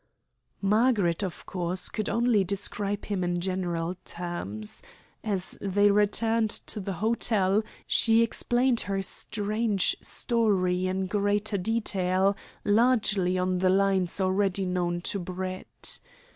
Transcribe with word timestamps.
Margaret, 0.63 1.23
of 1.23 1.45
course, 1.45 1.87
could 1.87 2.09
only 2.09 2.43
describe 2.43 3.05
him 3.05 3.23
in 3.23 3.39
general 3.39 3.97
terms. 4.03 4.81
As 5.23 5.59
they 5.61 5.91
returned 5.91 6.49
to 6.49 6.79
the 6.79 6.93
hotel 6.93 7.61
she 7.85 8.23
explained 8.23 8.79
her 8.79 9.03
strange 9.03 9.95
story 10.01 10.87
in 10.87 11.05
greater 11.05 11.59
detail, 11.59 12.35
largely 12.65 13.37
on 13.37 13.59
the 13.59 13.69
lines 13.69 14.19
already 14.19 14.65
known 14.65 15.01
to 15.01 15.19
Brett. 15.19 15.99